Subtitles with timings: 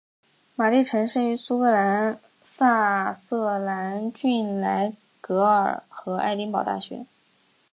[0.55, 7.05] 马地臣生于苏格兰萨瑟兰郡莱尔格和爱丁堡大学。